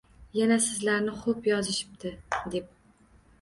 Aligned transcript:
“Yana 0.37 0.55
sizlarni 0.67 1.13
xoʻb 1.25 1.51
yozishibdi…”– 1.51 2.15
deb. 2.57 2.73